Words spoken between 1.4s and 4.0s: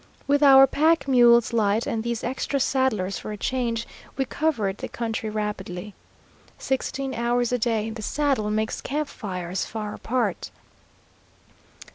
light and these extra saddlers for a change,